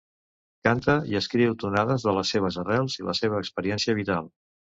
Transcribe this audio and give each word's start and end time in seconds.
Canta 0.67 0.95
i 1.13 1.17
escriu 1.19 1.53
tonades 1.63 2.07
de 2.07 2.15
les 2.19 2.33
seves 2.37 2.59
arrels 2.63 2.97
i 3.03 3.07
la 3.11 3.17
seva 3.21 3.45
experiència 3.45 3.97
vital. 4.03 4.33